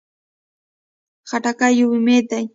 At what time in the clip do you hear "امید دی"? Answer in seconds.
1.97-2.43